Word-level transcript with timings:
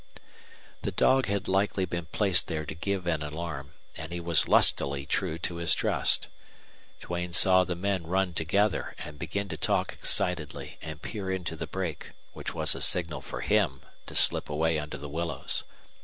The 0.81 0.91
dog 0.91 1.27
had 1.27 1.47
likely 1.47 1.85
been 1.85 2.07
placed 2.07 2.47
there 2.47 2.65
to 2.65 2.73
give 2.73 3.05
an 3.05 3.21
alarm, 3.21 3.73
and 3.95 4.11
he 4.11 4.19
was 4.19 4.47
lustily 4.47 5.05
true 5.05 5.37
to 5.37 5.57
his 5.57 5.75
trust. 5.75 6.27
Duane 7.01 7.33
saw 7.33 7.63
the 7.63 7.75
men 7.75 8.07
run 8.07 8.33
together 8.33 8.95
and 8.97 9.19
begin 9.19 9.47
to 9.49 9.57
talk 9.57 9.93
excitedly 9.93 10.79
and 10.81 11.03
peer 11.03 11.29
into 11.29 11.55
the 11.55 11.67
brake, 11.67 12.13
which 12.33 12.51
was 12.55 12.73
a 12.73 12.81
signal 12.81 13.21
for 13.21 13.41
him 13.41 13.81
to 14.07 14.15
slip 14.15 14.49
away 14.49 14.79
under 14.79 14.97
the 14.97 15.07
willows. 15.07 15.65